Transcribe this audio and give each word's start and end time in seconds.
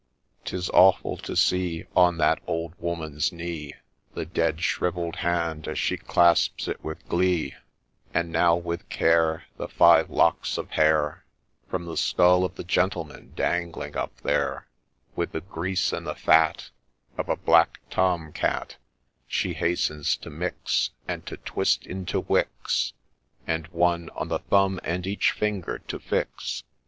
——'Tis 0.45 0.67
awful 0.71 1.15
to 1.15 1.35
see 1.35 1.85
On 1.95 2.17
that 2.17 2.39
Old 2.47 2.73
Woman's 2.79 3.31
knee 3.31 3.75
The 4.15 4.25
dead, 4.25 4.59
shrivell'd 4.63 5.17
hand, 5.17 5.67
as 5.67 5.77
she 5.77 5.95
clasps 5.95 6.67
it 6.67 6.83
with 6.83 7.07
glee 7.07 7.53
I— 7.55 8.21
And 8.21 8.31
now, 8.31 8.55
with 8.55 8.89
care, 8.89 9.43
The 9.57 9.67
five 9.67 10.09
locks 10.09 10.57
of 10.57 10.71
hair 10.71 11.23
From 11.69 11.85
the 11.85 11.95
skull 11.97 12.43
of 12.43 12.55
the 12.55 12.63
Gentleman 12.63 13.33
dangling 13.35 13.95
up 13.95 14.17
there, 14.21 14.65
With 15.15 15.33
the 15.33 15.41
grease 15.41 15.93
and 15.93 16.07
the 16.07 16.15
fat 16.15 16.71
Of 17.15 17.29
a 17.29 17.35
black 17.35 17.79
Tom 17.91 18.33
Cat 18.33 18.77
She 19.27 19.53
hastens 19.53 20.17
to 20.17 20.31
mix, 20.31 20.89
And 21.07 21.27
to 21.27 21.37
twist 21.37 21.85
into 21.85 22.21
wicks, 22.21 22.93
And 23.45 23.67
one 23.67 24.09
on 24.15 24.29
the 24.29 24.39
thumb, 24.39 24.79
and 24.83 25.05
each 25.05 25.29
finger 25.29 25.77
to 25.89 25.99
fix. 25.99 26.63